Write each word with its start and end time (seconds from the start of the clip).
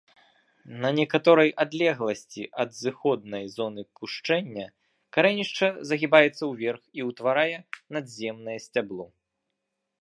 На 0.85 0.89
некаторай 0.99 1.49
адлегласці 1.63 2.43
ад 2.63 2.69
зыходнай 2.83 3.45
зоны 3.57 3.81
кушчэння 4.01 4.65
карэнішча 5.17 5.67
загібаецца 5.93 6.43
ўверх 6.53 6.83
і 7.01 7.09
ўтварае 7.11 7.57
надземнае 7.99 8.59
сцябло. 8.69 9.05